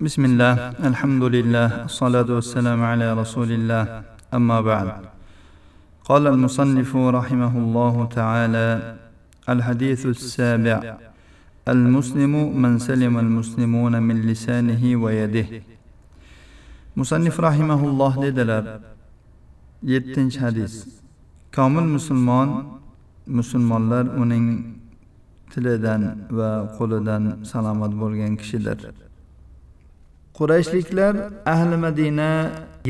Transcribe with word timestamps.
بسم 0.00 0.24
الله 0.24 0.54
الحمد 0.80 1.24
لله 1.36 1.68
الصلاة 1.84 2.28
والسلام 2.36 2.80
على 2.82 3.12
رسول 3.12 3.52
الله 3.52 3.84
أما 4.32 4.58
بعد. 4.60 4.88
قال 6.08 6.26
المصنف 6.26 6.96
رحمه 6.96 7.54
الله 7.64 7.94
تعالى 8.18 8.68
الحديث 9.48 10.06
السابع 10.06 10.96
المسلم 11.68 12.32
من 12.62 12.78
سلم 12.78 13.18
المسلمون 13.18 14.02
من 14.02 14.16
لسانه 14.24 14.82
ويده. 15.04 15.46
مصنف 16.96 17.40
رحمه 17.40 17.80
الله 17.84 18.14
dedilar 18.24 18.64
yettinchi 19.84 20.40
hadis 20.40 20.88
komil 21.52 21.84
musulmon 21.84 22.48
musulmonlar 23.28 24.08
uning 24.16 24.80
tilidan 25.52 26.24
va 26.32 26.72
qo'lidan 26.78 27.44
salomat 27.44 27.92
kishidir 28.40 29.09
qurayshliklar 30.40 31.14
ahli 31.54 31.76
madina 31.86 32.30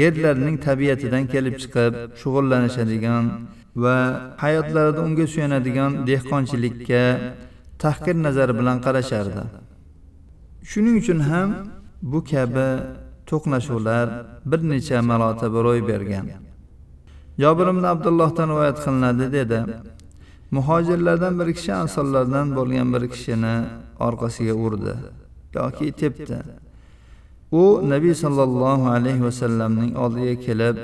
yerlarning 0.02 0.56
tabiatidan 0.66 1.24
kelib 1.33 1.57
chiqib 1.62 1.93
shug'ullanishadigan 2.20 3.24
va 3.83 3.97
hayotlarida 4.43 5.01
unga 5.09 5.27
suyanadigan 5.34 5.91
dehqonchilikka 6.10 7.02
tahqir 7.84 8.16
nazari 8.27 8.55
bilan 8.60 8.79
qarashardi. 8.87 9.43
Shuning 10.71 10.97
uchun 11.02 11.21
ham 11.30 11.48
bu 12.12 12.19
kabi 12.33 12.69
to'qnashuvlar 13.30 14.07
bir 14.51 14.60
necha 14.73 14.98
marotaba 15.10 15.59
ro'y 15.66 15.80
bergan. 15.91 16.27
Jobir 17.43 17.66
ibn 17.74 17.85
abdullohdan 17.93 18.48
rivoyat 18.52 18.79
qilinadi 18.85 19.27
dedi. 19.38 19.59
Muhojirlardan 20.57 21.35
bir 21.41 21.48
kishi 21.57 21.73
ansorlardan 21.82 22.46
bo'lgan 22.59 22.88
bir 22.95 23.02
kishini 23.12 23.55
orqasiga 24.07 24.55
urdi 24.66 24.95
yoki 25.59 25.87
tepdi. 26.02 26.38
U 27.52 27.62
nabiy 27.92 28.14
sollallohu 28.24 28.86
alayhi 28.96 29.22
vasallamning 29.28 29.92
oldiga 30.04 30.34
kelib 30.46 30.76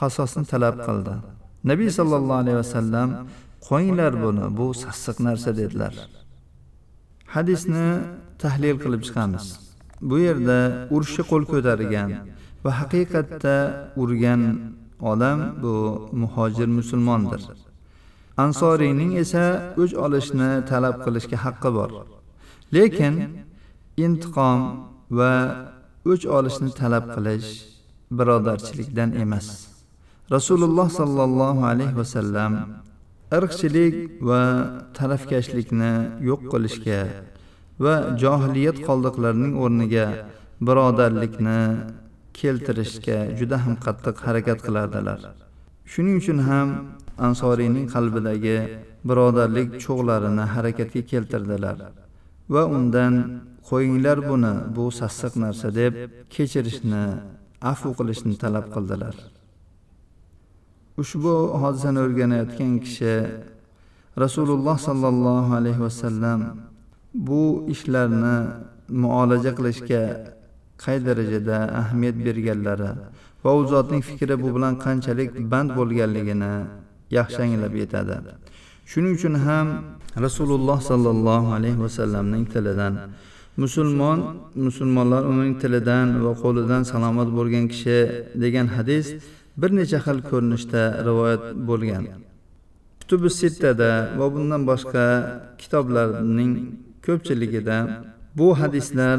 qasosni 0.00 0.44
talab 0.52 0.76
qildi. 0.86 1.14
Nabiy 1.70 1.90
sollallohu 1.98 2.40
alayhi 2.44 2.58
vasallam 2.64 3.08
qo'yinglar 3.68 4.12
buni 4.24 4.44
bu 4.58 4.66
sassiq 4.82 5.16
narsa 5.26 5.50
dedilar. 5.60 5.94
Hadisni 7.34 7.88
tahlil 8.42 8.76
qilib 8.84 9.02
chiqamiz. 9.06 9.44
Bu 10.08 10.16
yerda 10.26 10.58
urushga 10.94 11.24
qo'l 11.30 11.44
ko'targan 11.52 12.10
va 12.64 12.70
haqiqatda 12.80 13.56
urgan 14.02 14.42
odam 15.12 15.38
bu 15.62 15.74
muhojir 16.22 16.68
musulmondir. 16.78 17.42
Ansoriyning 18.44 19.12
esa 19.22 19.44
o'ch 19.82 19.94
olishni 20.04 20.50
talab 20.70 20.96
qilishga 21.04 21.36
haqqi 21.44 21.70
bor. 21.78 21.90
Lekin 22.76 23.14
intiqom 24.04 24.58
va 25.18 25.32
o'ch 26.12 26.24
olishni 26.38 26.70
talab 26.80 27.04
qilish 27.14 27.48
birodarchilikdan 28.18 29.10
emas. 29.24 29.46
Rasululloh 30.36 30.88
sollallohu 31.00 31.62
alayhi 31.72 31.96
vasallam 32.00 32.52
irqchilik 33.38 33.94
va 34.28 34.42
tarafkashlikni 34.98 35.92
yo'q 36.28 36.42
qilishga 36.52 37.00
va 37.84 37.94
johiliyat 38.22 38.78
qoldiqlarining 38.88 39.54
o'rniga 39.64 40.06
birodarlikni 40.66 41.60
keltirishga 42.38 43.18
juda 43.38 43.56
ham 43.64 43.74
qattiq 43.86 44.16
harakat 44.26 44.58
qilardilar. 44.66 45.20
Shuning 45.92 46.16
uchun 46.22 46.38
ham 46.48 46.68
ansoriyning 47.26 47.86
qalbidagi 47.94 48.56
birodarlik 49.08 49.68
cho'g'larini 49.84 50.44
harakatga 50.54 51.02
keltirdilar 51.12 51.76
va 52.54 52.62
undan 52.76 53.14
qo'yinglar 53.68 54.18
buni 54.30 54.52
bu 54.76 54.84
sassiq 55.00 55.32
narsa 55.44 55.68
deb 55.80 55.92
kechirishni 56.34 57.04
afu 57.72 57.88
qilishni 57.98 58.34
talab 58.42 58.66
qildilar. 58.74 59.14
Ushbu 61.02 61.34
hodisani 61.62 61.98
o'rganayotgan 62.06 62.72
kishi 62.84 63.14
rasululloh 64.24 64.76
sollallohu 64.88 65.50
alayhi 65.60 65.80
vasallam 65.86 66.40
bu 67.28 67.42
ishlarni 67.74 68.36
muolaja 69.02 69.52
qilishga 69.58 70.02
qay 70.84 70.96
darajada 71.06 71.58
ahamiyat 71.80 72.16
berganlari 72.26 72.90
va 73.44 73.50
u 73.58 73.60
zotning 73.72 74.02
fikri 74.10 74.34
bu 74.42 74.48
bilan 74.56 74.74
qanchalik 74.84 75.30
band 75.52 75.70
bo'lganligini 75.78 76.54
yaxshi 77.18 77.40
anglab 77.46 77.74
yetadi. 77.82 78.16
Shuning 78.90 79.12
uchun 79.18 79.34
ham 79.46 79.66
rasululloh 80.26 80.78
sollallohu 80.90 81.48
alayhi 81.58 81.78
vasallamning 81.86 82.44
tilidan 82.52 82.94
musulmon 83.62 84.18
musulmonlar 84.66 85.22
uning 85.32 85.52
tilidan 85.62 86.06
va 86.24 86.32
qo'lidan 86.42 86.82
salomat 86.92 87.28
bo'lgan 87.38 87.64
kishi 87.72 87.98
degan 88.42 88.66
hadis 88.76 89.06
bir 89.60 89.70
necha 89.78 89.98
xil 90.06 90.18
ko'rinishda 90.30 90.82
rivoyat 91.08 91.44
bo'lgan. 91.68 92.04
Kutubi 93.00 93.30
sittada 93.40 93.92
va 94.18 94.26
bundan 94.34 94.62
boshqa 94.70 95.06
kitoblarning 95.60 96.52
ko'pchiligida 97.06 97.78
bu 98.38 98.48
hadislar 98.60 99.18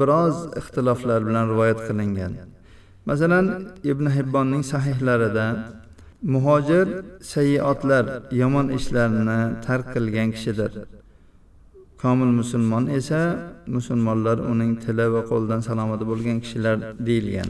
biroz 0.00 0.36
ixtiloflar 0.60 1.20
bilan 1.28 1.44
rivoyat 1.52 1.80
qilingan. 1.88 2.32
Masalan 3.08 3.46
ibn 3.92 4.06
hibbonning 4.16 4.64
sahihlarida 4.72 5.46
muhojir 6.34 6.86
sayyiotlar 7.32 8.04
yomon 8.40 8.66
ishlarni 8.78 9.40
tark 9.66 9.86
qilgan 9.94 10.28
kishidir. 10.36 10.72
Komil 12.02 12.30
musulmon 12.40 12.84
esa 12.98 13.20
musulmonlar 13.76 14.38
uning 14.52 14.72
tili 14.84 15.06
va 15.14 15.22
qo'lidan 15.30 15.60
salomat 15.68 16.00
bo'lgan 16.10 16.36
kishilar 16.44 16.76
deyilgan. 17.06 17.48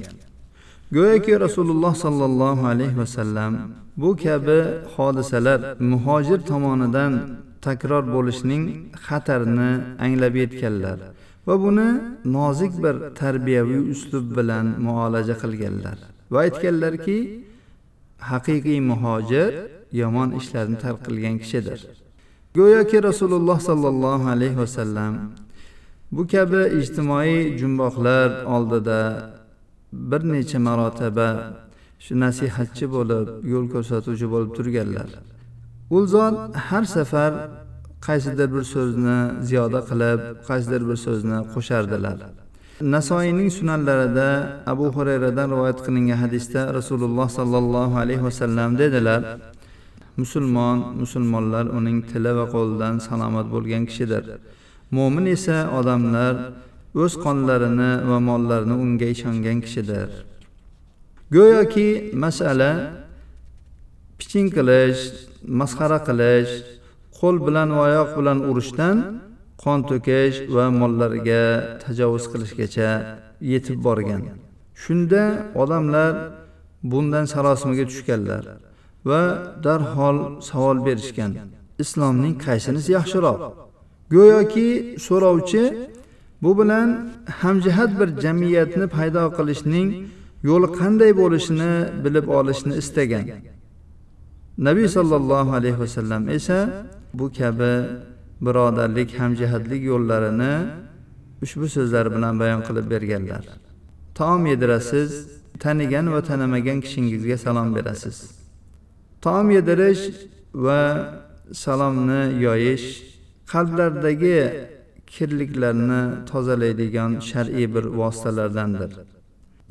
Go'yoki 0.97 1.35
rasululloh 1.47 1.95
sollallohu 2.05 2.63
alayhi 2.73 2.97
vasallam 3.03 3.53
bu 4.03 4.11
kabi 4.25 4.59
hodisalar 4.95 5.61
muhojir 5.93 6.41
tomonidan 6.51 7.13
takror 7.67 8.05
bo'lishning 8.17 8.63
xatarini 9.07 9.71
anglab 10.05 10.35
yetganlar 10.43 10.99
va 11.47 11.55
buni 11.65 11.89
nozik 12.37 12.73
bir 12.85 12.95
tarbiyaviy 13.21 13.83
uslub 13.95 14.27
bilan 14.39 14.67
muolaja 14.87 15.35
qilganlar 15.43 15.97
va 16.33 16.39
aytganlarki 16.47 17.19
haqiqiy 18.31 18.81
muhojir 18.91 19.51
yomon 20.01 20.29
ishlarni 20.41 20.77
tark 20.85 21.01
qilgan 21.07 21.37
kishidir. 21.43 21.79
Go'yoki 22.59 22.99
rasululloh 23.09 23.59
sollallohu 23.69 24.27
alayhi 24.35 24.57
vasallam 24.63 25.13
bu 26.17 26.23
kabi 26.33 26.63
ijtimoiy 26.81 27.59
jumboqlar 27.61 28.29
oldida 28.55 29.01
bir 29.93 30.23
necha 30.33 30.59
marotaba 30.69 31.29
shu 32.05 32.13
nasihatchi 32.25 32.87
bo'lib 32.95 33.27
yo'l 33.53 33.67
ko'rsatuvchi 33.75 34.27
bo'lib 34.33 34.51
turganlar. 34.59 35.09
U 35.97 35.99
zot 36.15 36.37
har 36.69 36.85
safar 36.97 37.33
qaysidir 38.07 38.49
bir 38.55 38.65
so'zni 38.75 39.19
ziyoda 39.49 39.81
qilib 39.91 40.21
qaysidir 40.49 40.83
bir 40.89 40.99
so'zni 41.07 41.39
qo'shardilar. 41.55 42.19
Nasoiyning 42.95 43.51
sunanlarida 43.59 44.29
abu 44.73 44.87
hurayradan 44.97 45.47
rivoyat 45.55 45.79
qilingan 45.87 46.19
hadisda 46.25 46.61
rasululloh 46.79 47.29
sollallohu 47.39 47.95
alayhi 48.05 48.25
vasallam 48.29 48.71
dedilar 48.83 49.23
musulmon 50.21 50.79
musulmonlar 51.03 51.65
uning 51.79 51.99
tili 52.11 52.33
va 52.39 52.47
qo'lidan 52.55 52.95
salomat 53.09 53.47
bo'lgan 53.55 53.83
kishidir. 53.91 54.25
Mo'min 54.97 55.27
esa 55.37 55.59
odamlar 55.79 56.35
o'z 57.03 57.13
qonlarini 57.25 57.93
va 58.11 58.19
mollarini 58.29 58.77
unga 58.85 59.09
ishongan 59.15 59.59
kishidir. 59.67 60.09
Go'yoki 61.37 61.89
masala 62.25 62.71
piching 64.19 64.49
qilish 64.57 65.03
masxara 65.61 65.99
qilish 66.09 66.53
qo'l 67.19 67.37
bilan 67.47 67.69
va 67.77 67.81
oyoq 67.89 68.11
bilan 68.19 68.39
urishdan 68.51 68.97
qon 69.63 69.79
to'kish 69.91 70.37
va 70.57 70.65
mollarga 70.81 71.45
tajovuz 71.83 72.25
qilishgacha 72.33 72.91
yetib 73.53 73.79
borgan. 73.87 74.23
Shunda 74.83 75.25
odamlar 75.63 76.13
bundan 76.93 77.25
sarosimaga 77.33 77.85
tushganlar. 77.91 78.45
Va 79.09 79.23
darhol 79.65 80.19
savol 80.49 80.79
berishgan. 80.87 81.33
Islomning 81.83 82.35
qaysinisi 82.47 82.91
yaxshiroq? 82.99 83.39
Go'yoki 84.15 84.69
so'rovchi 85.07 85.63
bu 86.43 86.51
bilan 86.59 86.89
hamjihat 87.41 87.91
bir 88.01 88.09
jamiyatni 88.25 88.87
paydo 88.97 89.25
qilishning 89.39 89.89
yo'li 90.49 90.69
qanday 90.81 91.13
bo'lishini 91.21 91.73
bilib 92.05 92.27
olishni 92.39 92.75
istagan. 92.83 93.25
Nabiy 94.67 94.89
sollallohu 94.97 95.51
alayhi 95.59 95.79
vasallam 95.85 96.23
esa 96.39 96.59
bu 97.19 97.27
kabi 97.39 97.75
birodarlik 98.47 99.11
hamjihatlik 99.21 99.83
yo'llarini 99.91 100.55
ushbu 101.45 101.67
so'zlar 101.77 102.07
bilan 102.15 102.35
bayon 102.41 102.61
qilib 102.69 102.87
berganlar. 102.95 103.45
Taom 104.19 104.43
yedirasiz 104.53 105.11
tanigan 105.65 106.07
va 106.15 106.21
tanimagan 106.31 106.79
kishingizga 106.85 107.37
salom 107.45 107.69
berasiz. 107.77 108.17
Taom 109.27 109.49
yedirish 109.57 110.03
va 110.67 110.83
salomni 111.65 112.23
yoyish 112.47 112.87
qalblardagi 113.53 114.39
kirliklarni 115.15 116.03
tozalaydigan 116.31 117.11
shar'iy 117.31 117.67
bir 117.75 117.85
vositalardandir. 118.01 118.91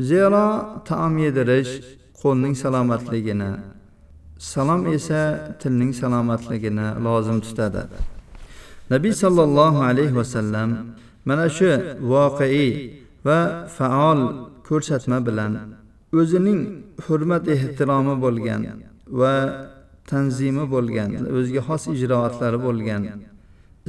Zero 0.10 0.46
taom 0.90 1.14
yedirish 1.26 1.72
qo'lning 2.22 2.56
salomatligini 2.64 3.52
salom 4.54 4.82
esa 4.98 5.22
tilning 5.62 5.92
salomatligini 6.02 6.88
lozim 7.06 7.38
tutadi. 7.46 7.84
Nabiy 8.94 9.14
sollallohu 9.24 9.80
alayhi 9.90 10.16
vasallam 10.22 10.70
mana 11.28 11.48
shu 11.58 11.72
voqeiy 12.14 12.72
va 13.28 13.40
faol 13.78 14.20
ko'rsatma 14.68 15.18
bilan 15.28 15.54
o'zining 16.20 16.62
hurmat 17.06 17.44
ehtiromi 17.56 18.16
bo'lgan 18.26 18.62
va 19.08 19.36
tanzimi 20.12 20.66
bo'lgan 20.76 21.12
o'ziga 21.38 21.62
xos 21.68 21.84
ijroatlari 21.96 22.60
bo'lgan 22.68 23.04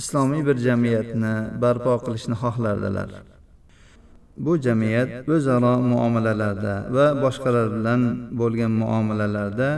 islomiy 0.01 0.43
bir 0.49 0.57
jamiyatni 0.67 1.35
barpo 1.63 1.95
qilishni 2.05 2.37
xohlardilar. 2.43 3.11
Bu 4.45 4.53
jamiyat 4.67 5.29
o'zaro 5.35 5.75
muomalalarda 5.93 6.75
va 6.97 7.07
boshqalar 7.25 7.67
bilan 7.77 8.03
bo'lgan 8.41 8.73
muomalalarda 8.83 9.71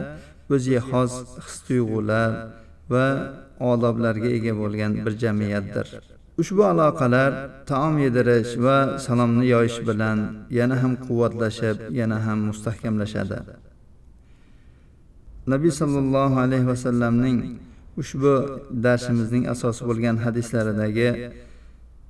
o'ziga 0.55 0.81
xos 0.91 1.13
his 1.45 1.57
tuyg'ular 1.67 2.31
va 2.93 3.07
odoblarga 3.73 4.29
ega 4.39 4.53
bo'lgan 4.63 4.93
bir 5.05 5.15
jamiyatdir. 5.23 5.87
Ushbu 6.43 6.63
aloqalar 6.73 7.31
taom 7.71 7.95
yedirish 8.05 8.53
va 8.67 8.79
salomni 9.07 9.47
yoyish 9.55 9.79
bilan 9.89 10.19
yana 10.59 10.77
ham 10.83 10.93
quvvatlashib 11.07 11.79
yana 12.01 12.19
ham 12.27 12.39
mustahkamlashadi. 12.51 13.39
Nabiy 15.53 15.73
sollallohu 15.81 16.37
alayhi 16.45 16.67
vasallamning 16.73 17.39
ushbu 18.01 18.33
darsimizning 18.85 19.45
asosi 19.55 19.83
bo'lgan 19.89 20.17
hadislaridagi 20.25 21.09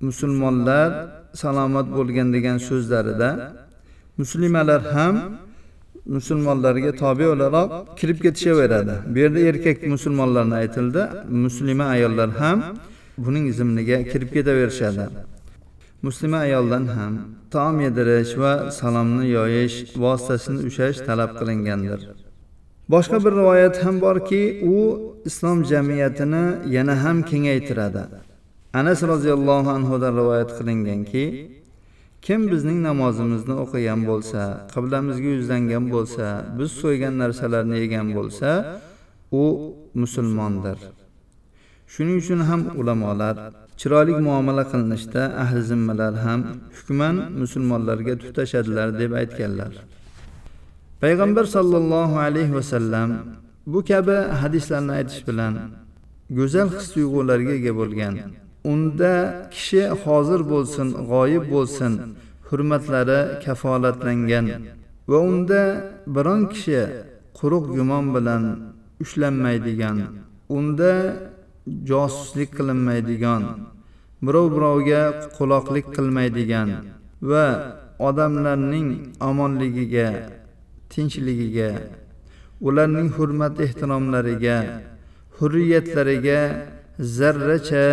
musulmonlar 0.09 0.91
salomat 1.43 1.87
bo'lgan 1.99 2.29
degan 2.37 2.57
so'zlarida 2.69 3.31
muslimalar 4.21 4.81
ham 4.95 5.15
musulmonlarga 6.17 6.93
tobe 7.03 7.27
o'laroq 7.33 7.71
kirib 7.99 8.19
ketishaveradi. 8.25 8.95
Bu 9.13 9.19
yerda 9.25 9.41
erkak 9.51 9.77
musulmonlarni 9.95 10.55
aytildi 10.63 11.03
muslima 11.45 11.85
ayollar 11.95 12.31
ham 12.41 12.59
buning 13.25 13.47
zimniga 13.59 13.99
kirib 14.11 14.31
ketaverishadi. 14.37 15.05
Muslima 16.07 16.39
ayoldan 16.47 16.85
ham 16.97 17.13
taom 17.55 17.77
yedirish 17.87 18.33
va 18.43 18.53
salomni 18.81 19.27
yoyish 19.39 19.77
vositasini 20.05 20.61
ushlash 20.69 20.99
talab 21.09 21.31
qilingandir. 21.39 22.01
Boshqa 22.93 23.19
bir 23.25 23.33
rivoyat 23.41 23.85
ham 23.85 23.97
borki 24.01 24.43
u 24.75 24.77
islom 25.29 25.59
jamiyatini 25.65 26.45
yana 26.77 26.95
ham 27.05 27.23
kengaytiradi. 27.31 28.03
Anas 28.81 29.01
roziyallohu 29.13 29.71
anhudan 29.77 30.13
rivoyat 30.21 30.51
qilinganki 30.59 31.25
kim 32.27 32.41
bizning 32.53 32.79
namozimizni 32.89 33.55
o'qigan 33.65 34.01
bo'lsa 34.11 34.41
qiblamizga 34.75 35.31
yuzlangan 35.37 35.85
bo'lsa 35.95 36.27
biz 36.59 36.71
so'ygan 36.81 37.15
narsalarni 37.23 37.77
yegan 37.83 38.09
bo'lsa 38.17 38.49
u 39.43 39.45
musulmondir. 40.03 40.79
Shuning 41.93 42.17
uchun 42.23 42.41
ham 42.49 42.61
ulamolar 42.81 43.37
chiroyli 43.81 44.15
muomala 44.27 44.65
qilinishda 44.73 45.23
ahli 45.43 45.61
zimmalar 45.71 46.15
ham 46.27 46.41
hukman 46.77 47.17
musulmonlarga 47.43 48.15
tutashadilar 48.25 48.89
deb 49.01 49.13
aytganlar. 49.21 49.73
Payg'ambar 51.03 51.45
sollallohu 51.57 52.17
alayhi 52.27 52.55
vasallam 52.59 53.11
bu 53.73 53.79
kabi 53.91 54.17
hadislarni 54.41 54.93
aytish 54.99 55.23
bilan 55.29 55.55
go'zal 56.39 56.69
his 56.75 56.87
tuyg'ularga 56.95 57.53
ega 57.59 57.73
bo'lgan. 57.81 58.15
Unda 58.73 59.13
kishi 59.55 59.83
hozir 60.05 60.41
bo'lsin 60.53 60.89
g'oyib 61.11 61.45
bo'lsin 61.55 61.93
hurmatlari 62.49 63.21
kafolatlangan 63.45 64.47
va 65.11 65.19
unda 65.31 65.63
biron 66.17 66.43
kishi 66.53 66.81
quruq 67.39 67.65
gumon 67.77 68.05
bilan 68.17 68.43
ushlanmaydigan 69.03 69.97
unda 70.57 70.93
josuslik 71.91 72.51
qilinmaydigan 72.59 73.43
birov 74.27 74.47
birovga 74.57 75.03
quloqlik 75.37 75.87
qilmaydigan 75.97 76.69
va 77.31 77.47
odamlarning 78.09 78.89
omonligiga 79.29 80.09
tinchligiga 80.99 81.71
ularning 82.69 83.11
hurmat 83.17 83.61
ehtiromlariga 83.67 84.57
hurriyatlariga 85.39 86.41
zarracha 87.19 87.87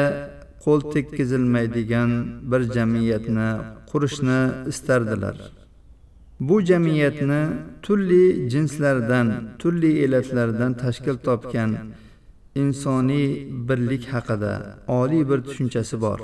qo'l 0.64 0.82
tekkizilmaydigan 0.94 2.12
bir 2.52 2.62
jamiyatni 2.76 3.50
qurishni 3.92 4.40
istardilar. 4.72 5.38
Bu 6.40 6.56
jamiyatni 6.70 7.42
turli 7.86 8.50
jinslardan 8.54 9.28
turli 9.60 9.92
elatlardan 10.06 10.74
tashkil 10.84 11.18
topgan 11.28 11.72
insoniy 12.62 13.28
birlik 13.68 14.04
haqida 14.14 14.54
oliy 14.88 15.24
bir 15.30 15.40
tushunchasi 15.48 15.96
bor. 16.06 16.20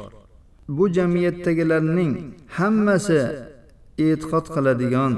Bu 0.77 0.86
jamiyatdagilarning 0.98 2.12
hammasi 2.57 3.22
e'tiqod 4.06 4.45
qiladigan 4.56 5.13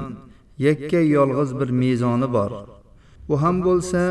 yakka 0.58 1.00
yolg'iz 1.16 1.50
bir 1.60 1.70
mezoni 1.82 2.28
bor. 2.36 2.50
U 3.28 3.34
ham 3.42 3.56
bo'lsa 3.66 4.02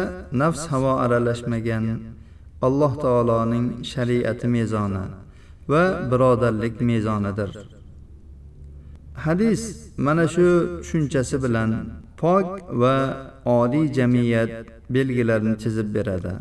nafs 0.41 0.63
havo 0.71 0.93
aralashmagan 1.03 1.85
alloh 2.61 2.93
taoloning 3.03 3.67
shariati 3.91 4.47
mezoni 4.55 5.05
va 5.71 5.83
birodarlik 6.11 6.75
mezonidir. 6.81 7.51
Hadis 9.25 9.61
mana 9.97 10.25
shu 10.27 10.47
tushunchasi 10.81 11.37
bilan 11.43 11.71
pok 12.17 12.47
va 12.81 12.95
oliy 13.45 13.85
jamiyat 13.97 14.51
belgilarini 14.95 15.55
chizib 15.63 15.87
beradi 15.95 16.33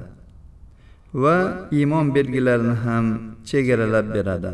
va 1.15 1.37
iymon 1.79 2.07
belgilarini 2.17 2.77
ham 2.85 3.07
chegaralab 3.51 4.07
beradi. 4.15 4.53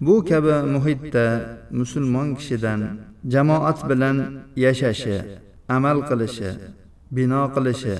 Bu 0.00 0.24
kabi 0.24 0.54
muhitda 0.74 1.26
musulmon 1.70 2.28
kishidan 2.38 2.80
jamoat 3.32 3.78
bilan 3.90 4.16
yashashi 4.64 5.16
amal 5.76 5.98
qilishi 6.08 6.50
bino 7.16 7.42
qilishi 7.54 7.96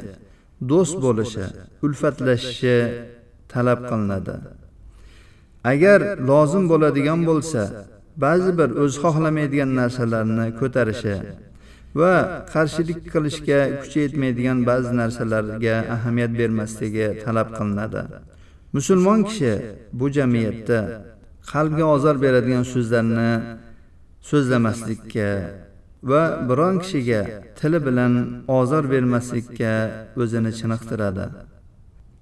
do'st 0.71 0.97
bo'lishi 1.05 1.47
ulfatlashishi 1.85 2.77
talab 3.53 3.81
qilinadi. 3.91 4.37
Agar 5.73 6.01
lozim 6.31 6.65
bo'ladigan 6.73 7.21
bo'lsa 7.31 7.63
ba'zi 8.25 8.51
bir 8.59 8.71
o'zi 8.83 8.97
xohlamaydigan 9.05 9.71
narsalarni 9.81 10.47
ko'tarishi 10.61 11.17
va 12.01 12.13
qarshilik 12.55 13.01
qilishga 13.15 13.61
kuchi 13.81 13.99
yetmaydigan 14.05 14.59
ba'zi 14.71 14.93
narsalarga 15.01 15.77
ahamiyat 15.95 16.33
bermasligi 16.41 17.07
talab 17.25 17.49
qilinadi. 17.59 18.03
Musulmon 18.77 19.21
kishi 19.29 19.53
bu 19.99 20.07
jamiyatda 20.17 20.79
qalbga 21.53 21.85
ozor 21.95 22.17
beradigan 22.25 22.65
so'zlarni 22.73 23.31
so'zlamaslikka 24.31 25.29
va 26.11 26.23
biron 26.49 26.75
kishiga 26.83 27.21
tili 27.59 27.79
bilan 27.87 28.13
ozor 28.59 28.85
bermaslikka 28.95 29.73
o'zini 30.23 30.53
chiniqtiradi. 30.59 31.27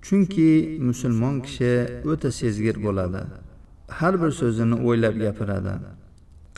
Chunki 0.07 0.51
musulmon 0.89 1.35
kishi 1.47 1.73
o'ta 2.11 2.31
sezgir 2.41 2.77
bo'ladi. 2.87 3.23
Har 3.99 4.15
bir 4.23 4.31
so'zini 4.41 4.77
o'ylab 4.87 5.17
gapiradi. 5.25 5.75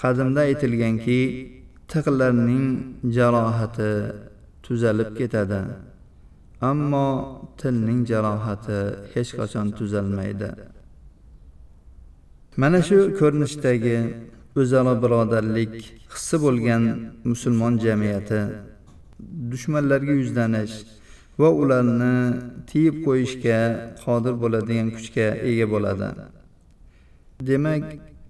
Qadimda 0.02 0.40
aytilganki 0.48 1.20
tiqlarning 1.90 2.66
jarohati 3.16 3.90
tuzalib 4.64 5.10
ketadi. 5.18 5.60
Ammo 6.70 7.08
tilning 7.60 8.00
jarohati 8.10 8.78
hech 9.14 9.30
qachon 9.38 9.66
tuzalmaydi. 9.78 10.50
Mana 12.60 12.80
shu 12.88 12.98
ko'rinishdagi 13.20 13.96
o'zaro 14.60 14.94
birodarlik 15.02 15.74
hissi 16.14 16.36
bo'lgan 16.44 16.82
musulmon 17.30 17.74
jamiyati 17.84 18.40
dushmanlarga 19.50 20.14
yuzlanish 20.22 20.74
va 21.40 21.48
ularni 21.62 22.14
tiyib 22.70 22.96
qo'yishga 23.06 23.58
qodir 24.04 24.34
bo'ladigan 24.42 24.88
kuchga 24.96 25.26
ega 25.50 25.66
bo'ladi. 25.74 26.08
Demak 27.48 27.84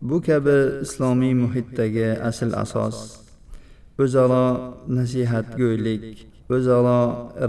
bu 0.09 0.17
kabi 0.29 0.57
islomiy 0.87 1.35
muhitdagi 1.45 2.09
asl 2.31 2.51
asos 2.65 2.97
o'zaro 4.03 4.47
nasihatgo'ylik 4.97 6.05
o'zaro 6.57 7.01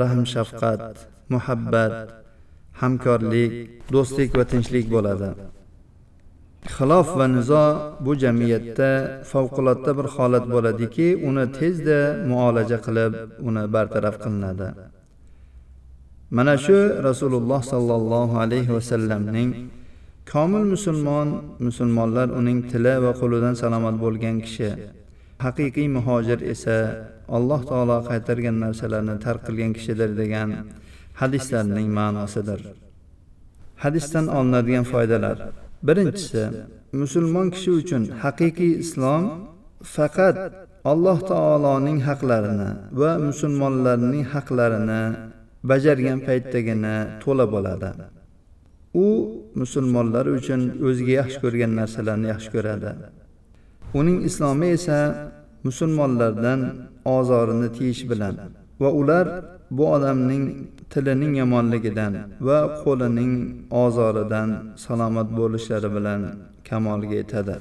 rahm 0.02 0.22
shafqat 0.34 0.84
muhabbat 1.34 1.96
hamkorlik 2.82 3.54
do'stlik 3.94 4.30
va 4.38 4.44
tinchlik 4.52 4.86
bo'ladi. 4.96 5.30
Xilof 6.74 7.08
va 7.18 7.28
nizo 7.28 7.66
bu 8.06 8.12
jamiyatda 8.24 8.90
favqulodda 9.32 9.92
bir 9.98 10.08
holat 10.16 10.46
bo'ladiki 10.54 11.08
uni 11.30 11.46
tezda 11.58 12.00
muolaja 12.30 12.78
qilib 12.86 13.14
uni 13.48 13.64
bartaraf 13.74 14.16
qilinadi. 14.24 14.68
Mana 16.38 16.56
shu 16.66 16.78
rasululloh 17.08 17.62
sollallohu 17.74 18.36
alayhi 18.44 18.72
vasallamning 18.78 19.50
komil 20.32 20.64
musulmon 20.74 21.28
musulmonlar 21.68 22.28
uning 22.40 22.60
tili 22.72 22.96
va 23.06 23.12
qo'lidan 23.22 23.54
salomat 23.62 23.96
bo'lgan 24.04 24.36
kishi. 24.46 24.72
Haqiqiy 25.46 25.88
muhojir 25.98 26.40
esa 26.54 26.78
alloh 27.38 27.62
taolo 27.70 27.98
qaytargan 28.10 28.56
narsalarni 28.66 29.16
tark 29.26 29.42
qilgan 29.48 29.72
kishidir 29.78 30.10
degan 30.22 30.50
hadislarning 31.22 31.88
ma'nosidir. 32.00 32.60
Hadisdan 33.84 34.26
olinadigan 34.38 34.86
foydalar. 34.94 35.38
Birinchisi 35.88 36.44
musulmon 37.02 37.48
kishi 37.56 37.72
uchun 37.82 38.04
haqiqiy 38.24 38.74
islom 38.84 39.24
faqat 39.96 40.36
alloh 40.92 41.18
taoloning 41.32 42.00
haqlarini 42.08 42.70
va 43.00 43.12
musulmonlarning 43.28 44.26
haqlarini 44.34 45.04
bajargan 45.70 46.20
paytdagina 46.28 46.96
to'la 47.24 47.46
bo'ladi. 47.56 47.90
U 49.06 49.08
musulmonlar 49.62 50.26
uchun 50.38 50.62
o'ziga 50.88 51.14
yaxshi 51.22 51.38
ko'rgan 51.44 51.72
narsalarni 51.80 52.28
yaxshi 52.34 52.50
ko'radi. 52.56 52.92
Uning 54.00 54.18
islomi 54.30 54.68
esa 54.78 55.00
musulmonlardan 55.68 56.60
ozorini 57.18 57.70
tiyish 57.78 58.04
bilan 58.12 58.36
va 58.82 58.90
ular 59.02 59.26
bu 59.72 59.84
odamning 59.96 60.44
tilining 60.90 61.34
yomonligidan 61.42 62.14
va 62.48 62.60
qo'lining 62.84 63.34
ozoridan 63.84 64.50
salomat 64.86 65.28
bo'lishlari 65.40 65.90
bilan 65.96 66.22
kamolga 66.70 67.16
yetadi. 67.22 67.56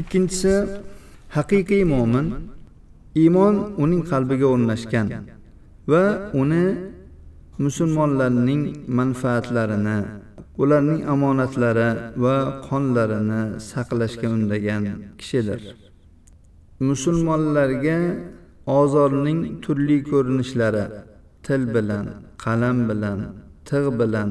Ikkinchisi 0.00 0.54
haqiqiy 1.36 1.84
mo'min 1.94 2.26
iymon 3.22 3.54
uning 3.82 4.02
qalbiga 4.12 4.46
o'rnashgan 4.54 5.06
va 5.92 6.04
uni 6.40 6.64
musulmonlarning 7.64 8.62
manfaatlarini 8.98 9.98
ularning 10.62 11.00
omonatlari 11.14 11.88
va 12.24 12.36
qonlarini 12.68 13.42
saqlashga 13.70 14.28
undagan 14.36 14.84
kishidir. 15.20 15.60
Musulmonlarga 16.90 17.96
ozorning 18.66 19.40
turli 19.62 19.98
ko'rinishlari 20.10 20.86
til 21.42 21.62
bilan 21.74 22.06
qalam 22.44 22.78
bilan 22.88 23.20
tig' 23.68 23.92
bilan 24.00 24.30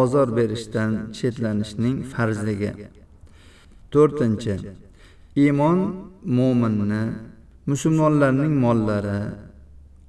ozor 0.00 0.28
berishdan 0.36 0.90
chetlanishning 1.16 1.96
farzligi. 2.12 2.72
To'rtinchi 3.92 4.54
iymon 5.44 5.78
mo'minni 6.36 7.02
musulmonlarning 7.70 8.54
mollari 8.64 9.20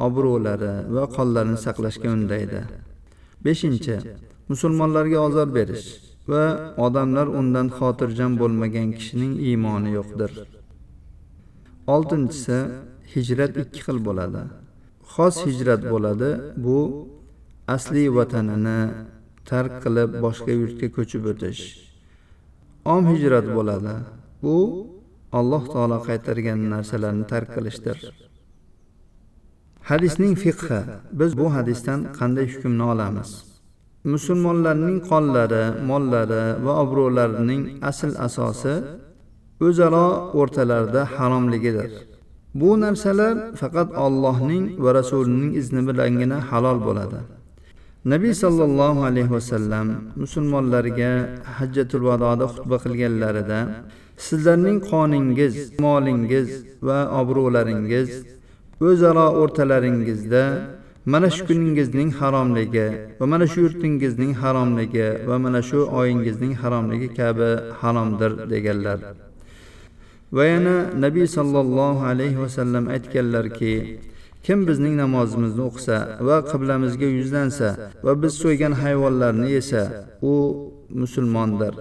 obro'lari 0.07 0.73
va 0.95 1.03
qonlarini 1.15 1.59
saqlashga 1.65 2.09
undaydi. 2.17 2.61
Beshinchi 3.45 3.95
musulmonlarga 4.51 5.19
ozor 5.27 5.47
berish 5.57 5.87
va 6.31 6.43
odamlar 6.85 7.27
undan 7.39 7.67
xotirjam 7.77 8.31
bo'lmagan 8.41 8.87
kishining 8.97 9.33
iymoni 9.49 9.89
yo'qdir. 9.97 10.31
Oltinchisi 11.95 12.59
hijrat 13.13 13.53
ikki 13.63 13.79
xil 13.85 13.97
bo'ladi. 14.07 14.43
Xos 15.13 15.35
hijrat 15.47 15.81
bo'ladi 15.93 16.29
bu 16.65 16.79
asliy 17.75 18.09
vatanini 18.17 18.79
tark 19.49 19.73
qilib 19.83 20.09
boshqa 20.25 20.51
yurtga 20.61 20.87
ko'chib 20.95 21.23
o'tish. 21.31 21.61
Om 22.93 23.03
hijrat 23.11 23.47
bo'ladi 23.57 23.95
bu 24.43 24.57
alloh 25.39 25.63
taolo 25.73 25.97
qaytargan 26.07 26.59
narsalarni 26.73 27.25
tark 27.31 27.49
qilishdir. 27.55 27.97
Hadisning 29.89 30.33
fiqhi 30.43 30.79
biz 31.19 31.31
bu 31.41 31.47
hadisdan 31.55 31.99
qanday 32.17 32.47
hukmni 32.53 32.85
olamiz? 32.93 33.29
Musulmonlarning 34.13 34.97
qonlari 35.09 35.65
mollari 35.89 36.43
va 36.65 36.73
obro'larining 36.83 37.61
asl 37.89 38.11
asosi 38.27 38.75
o'zaro 39.67 40.07
o'rtalarida 40.39 41.01
haromligidir. 41.15 41.91
Bu 42.55 42.69
narsalar 42.81 43.35
faqat 43.61 43.89
Allohning 44.05 44.65
va 44.83 44.89
rasulining 44.99 45.51
izni 45.61 45.81
bilangina 45.87 46.37
halol 46.49 46.79
bo'ladi. 46.87 47.19
Nabiy 48.13 48.33
sollallohu 48.43 49.01
alayhi 49.09 49.31
vasallam 49.37 49.87
musulmonlarga 50.23 51.11
hajjatul 51.57 52.03
vadoda 52.09 52.45
xutba 52.53 52.77
qilganlarida 52.83 53.59
sizlarning 54.27 54.79
qoningiz 54.91 55.55
molingiz 55.85 56.49
va 56.87 56.99
obro'laringiz 57.21 58.09
o'zaro 58.87 59.27
o'rtalaringizda 59.41 60.43
mana 61.13 61.29
shu 61.35 61.41
kuningizning 61.49 62.09
haromligi 62.19 62.87
va 63.19 63.25
mana 63.33 63.45
shu 63.51 63.59
yurtingizning 63.65 64.33
haromligi 64.41 65.07
va 65.29 65.37
mana 65.45 65.61
shu 65.69 65.79
oyingizning 65.99 66.53
haromligi 66.61 67.09
kabi 67.19 67.49
haromdir 67.81 68.31
deganlar. 68.51 68.99
Va 70.37 70.45
yana 70.53 70.75
nabiy 71.05 71.27
sollallohu 71.37 72.05
alayhi 72.11 72.39
vasallam 72.43 72.85
aytganlarki 72.95 73.73
kim 74.45 74.59
bizning 74.69 74.95
namozimizni 75.03 75.63
o'qisa 75.69 75.97
va 76.27 76.37
qiblamizga 76.51 77.09
yuzlansa 77.17 77.67
va 78.05 78.13
biz 78.23 78.33
so'ygan 78.43 78.73
hayvonlarni 78.83 79.49
yesa 79.57 79.81
u 80.31 80.33
musulmondir. 81.01 81.73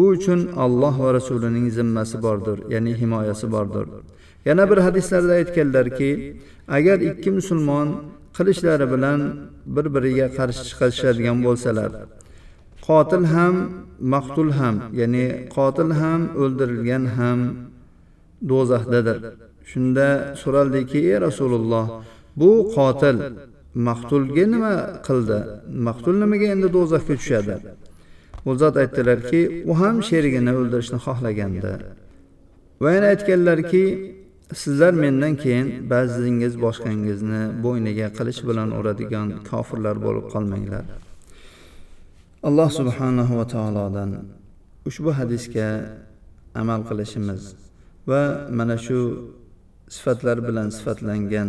U 0.00 0.02
uchun 0.14 0.40
alloh 0.64 0.94
va 1.04 1.10
rasulining 1.18 1.66
zimmasi 1.78 2.16
bordir 2.26 2.58
ya'ni 2.74 2.92
himoyasi 3.00 3.46
bordir. 3.54 3.86
Yana 4.48 4.64
bir 4.70 4.78
hadislarda 4.86 5.32
aytganlarki 5.40 6.10
agar 6.76 6.98
ikki 7.10 7.30
musulmon 7.38 7.88
qilichlari 8.36 8.86
bilan 8.94 9.20
bir 9.74 9.86
biriga 9.94 10.26
qarshi 10.38 10.62
chiqishadigan 10.68 11.38
bo'lsalar 11.46 11.90
qotil 12.86 13.24
ham 13.34 13.54
maqtul 14.14 14.50
ham 14.58 14.76
ya'ni 15.00 15.26
qotil 15.56 15.90
ham 16.00 16.20
o'ldirilgan 16.42 17.04
ham 17.18 17.40
do'zaxdadir. 18.50 19.18
Shunda 19.70 20.08
so'raldiki 20.42 21.00
ey 21.10 21.18
rasululloh 21.26 21.86
bu 22.40 22.50
qotil 22.76 23.16
maqtulga 23.88 24.44
nima 24.54 24.74
qildi? 25.06 25.38
Maqtul 25.86 26.16
nimaga 26.22 26.46
endi 26.54 26.68
do'zaxga 26.76 27.14
tushadi? 27.20 27.54
U 28.48 28.50
zot 28.60 28.74
aytdilarki 28.82 29.40
u 29.70 29.72
ham 29.80 29.96
sherigini 30.08 30.52
o'ldirishni 30.60 30.98
xohlagandi. 31.06 31.72
Va 32.82 32.90
yana 32.96 33.08
aytganlarki 33.14 33.84
sizlar 34.62 34.92
mendan 35.04 35.34
keyin 35.42 35.66
ba'zingiz 35.92 36.54
boshqangizni 36.64 37.42
bo'yniga 37.64 38.08
qilich 38.18 38.40
bilan 38.48 38.68
uradigan 38.78 39.28
kofirlar 39.50 39.96
bo'lib 40.06 40.26
qolmanglar. 40.34 40.84
alloh 42.49 42.69
subhanahu 42.79 43.31
va 43.39 43.45
taolodan 43.55 44.11
ushbu 44.89 45.09
hadisga 45.19 45.67
amal 46.61 46.81
qilishimiz 46.89 47.41
va 48.09 48.21
mana 48.59 48.75
shu 48.85 48.99
sifatlar 49.95 50.37
bilan 50.47 50.67
sifatlangan 50.77 51.47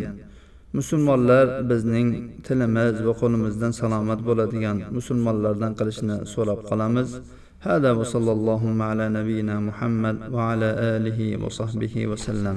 musulmonlar 0.78 1.46
bizning 1.70 2.08
tilimiz 2.46 2.94
va 3.06 3.12
qo'limizdan 3.20 3.72
salomat 3.80 4.20
bo'ladigan 4.28 4.76
musulmonlardan 4.98 5.72
qilishni 5.78 6.16
so'rab 6.34 6.60
qolamiz 6.70 7.10
هذا 7.68 7.90
وصلى 8.00 8.32
اللهم 8.38 8.78
على 8.90 9.04
نبينا 9.18 9.54
محمد 9.68 10.16
وعلى 10.36 10.68
آله 10.94 11.20
وصحبه 11.44 11.94
وسلم 12.06 12.56